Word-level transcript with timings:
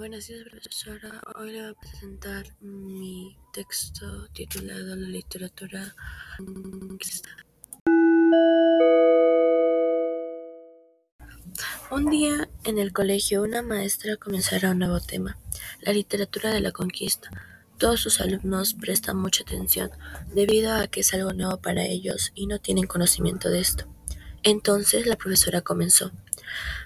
Buenos 0.00 0.28
días, 0.28 0.44
profesora. 0.48 1.20
Hoy 1.36 1.52
le 1.52 1.60
voy 1.60 1.70
a 1.72 1.74
presentar 1.74 2.46
mi 2.62 3.36
texto 3.52 4.28
titulado 4.32 4.96
La 4.96 5.08
literatura. 5.08 5.94
Un 11.90 12.08
día 12.08 12.48
en 12.64 12.78
el 12.78 12.94
colegio 12.94 13.42
una 13.42 13.60
maestra 13.60 14.16
comenzará 14.16 14.70
un 14.70 14.78
nuevo 14.78 15.00
tema, 15.00 15.36
la 15.82 15.92
literatura 15.92 16.50
de 16.50 16.62
la 16.62 16.72
conquista. 16.72 17.28
Todos 17.76 18.00
sus 18.00 18.22
alumnos 18.22 18.72
prestan 18.72 19.18
mucha 19.18 19.42
atención 19.42 19.90
debido 20.32 20.72
a 20.72 20.86
que 20.86 21.00
es 21.00 21.12
algo 21.12 21.34
nuevo 21.34 21.58
para 21.58 21.84
ellos 21.84 22.32
y 22.34 22.46
no 22.46 22.58
tienen 22.58 22.86
conocimiento 22.86 23.50
de 23.50 23.60
esto. 23.60 23.84
Entonces 24.44 25.06
la 25.06 25.16
profesora 25.16 25.60
comenzó. 25.60 26.10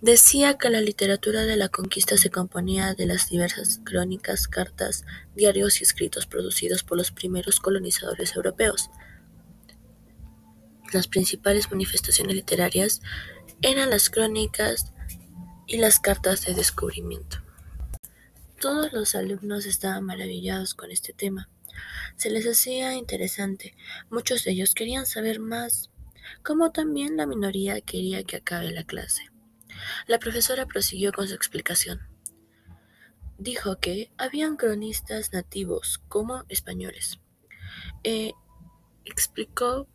Decía 0.00 0.56
que 0.58 0.70
la 0.70 0.80
literatura 0.80 1.42
de 1.44 1.56
la 1.56 1.68
conquista 1.68 2.16
se 2.16 2.30
componía 2.30 2.94
de 2.94 3.04
las 3.04 3.30
diversas 3.30 3.80
crónicas, 3.82 4.46
cartas, 4.46 5.04
diarios 5.34 5.80
y 5.80 5.84
escritos 5.84 6.26
producidos 6.26 6.84
por 6.84 6.96
los 6.98 7.10
primeros 7.10 7.58
colonizadores 7.58 8.36
europeos. 8.36 8.90
Las 10.92 11.08
principales 11.08 11.72
manifestaciones 11.72 12.36
literarias 12.36 13.00
eran 13.60 13.90
las 13.90 14.08
crónicas 14.08 14.92
y 15.66 15.78
las 15.78 15.98
cartas 15.98 16.46
de 16.46 16.54
descubrimiento. 16.54 17.38
Todos 18.60 18.92
los 18.92 19.16
alumnos 19.16 19.66
estaban 19.66 20.04
maravillados 20.04 20.74
con 20.74 20.92
este 20.92 21.12
tema. 21.12 21.48
Se 22.16 22.30
les 22.30 22.46
hacía 22.46 22.94
interesante. 22.94 23.74
Muchos 24.10 24.44
de 24.44 24.52
ellos 24.52 24.74
querían 24.74 25.06
saber 25.06 25.40
más, 25.40 25.90
como 26.44 26.70
también 26.70 27.16
la 27.16 27.26
minoría 27.26 27.80
quería 27.80 28.22
que 28.22 28.36
acabe 28.36 28.70
la 28.70 28.84
clase. 28.84 29.24
La 30.06 30.18
profesora 30.18 30.66
prosiguió 30.66 31.12
con 31.12 31.28
su 31.28 31.34
explicación. 31.34 32.00
Dijo 33.38 33.78
que 33.78 34.10
habían 34.18 34.56
cronistas 34.56 35.32
nativos 35.32 36.00
como 36.08 36.44
españoles. 36.48 37.20
Eh, 38.02 38.32
explicó 39.04 39.88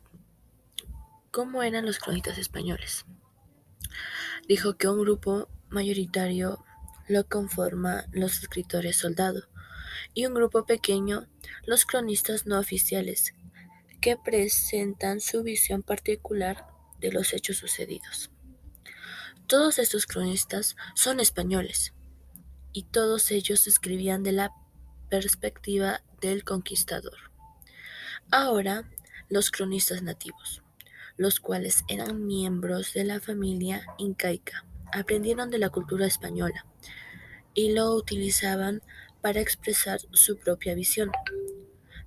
cómo 1.30 1.62
eran 1.62 1.84
los 1.84 1.98
cronistas 1.98 2.38
españoles. 2.38 3.04
Dijo 4.48 4.76
que 4.76 4.88
un 4.88 5.00
grupo 5.00 5.48
mayoritario 5.68 6.64
lo 7.08 7.26
conforma 7.26 8.06
los 8.12 8.38
escritores 8.38 8.96
soldados 8.96 9.48
y 10.14 10.26
un 10.26 10.34
grupo 10.34 10.64
pequeño 10.64 11.26
los 11.66 11.84
cronistas 11.84 12.46
no 12.46 12.58
oficiales 12.58 13.34
que 14.00 14.16
presentan 14.16 15.20
su 15.20 15.42
visión 15.42 15.82
particular 15.82 16.66
de 17.00 17.12
los 17.12 17.32
hechos 17.32 17.56
sucedidos. 17.56 18.30
Todos 19.46 19.78
estos 19.78 20.06
cronistas 20.06 20.74
son 20.94 21.20
españoles, 21.20 21.92
y 22.72 22.84
todos 22.84 23.30
ellos 23.30 23.66
escribían 23.66 24.22
de 24.22 24.32
la 24.32 24.52
perspectiva 25.10 26.02
del 26.22 26.44
conquistador. 26.44 27.30
Ahora, 28.30 28.90
los 29.28 29.50
cronistas 29.50 30.02
nativos, 30.02 30.62
los 31.16 31.40
cuales 31.40 31.84
eran 31.88 32.26
miembros 32.26 32.94
de 32.94 33.04
la 33.04 33.20
familia 33.20 33.86
incaica, 33.98 34.64
aprendieron 34.92 35.50
de 35.50 35.58
la 35.58 35.68
cultura 35.68 36.06
española 36.06 36.66
y 37.52 37.72
lo 37.72 37.94
utilizaban 37.94 38.82
para 39.20 39.40
expresar 39.40 40.00
su 40.12 40.38
propia 40.38 40.74
visión, 40.74 41.12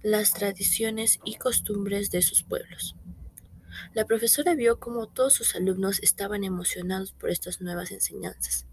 las 0.01 0.33
tradiciones 0.33 1.19
y 1.23 1.35
costumbres 1.35 2.09
de 2.09 2.23
sus 2.23 2.41
pueblos. 2.41 2.95
La 3.97 4.05
profesora 4.05 4.53
vio 4.53 4.79
cómo 4.79 5.07
todos 5.07 5.33
sus 5.33 5.55
alumnos 5.55 6.03
estaban 6.03 6.43
emocionados 6.43 7.13
por 7.13 7.31
estas 7.31 7.61
nuevas 7.61 7.89
enseñanzas. 7.89 8.67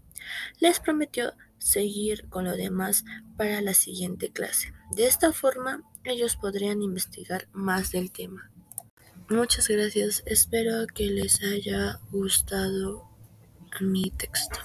Les 0.59 0.79
prometió 0.79 1.33
seguir 1.57 2.29
con 2.29 2.45
lo 2.45 2.55
demás 2.55 3.05
para 3.35 3.59
la 3.61 3.73
siguiente 3.73 4.29
clase. 4.31 4.71
De 4.95 5.07
esta 5.07 5.33
forma, 5.33 5.81
ellos 6.03 6.35
podrían 6.35 6.83
investigar 6.83 7.47
más 7.53 7.91
del 7.91 8.11
tema. 8.11 8.51
Muchas 9.27 9.67
gracias. 9.67 10.21
Espero 10.27 10.85
que 10.85 11.07
les 11.07 11.41
haya 11.41 11.99
gustado 12.11 13.09
mi 13.81 14.11
texto. 14.11 14.59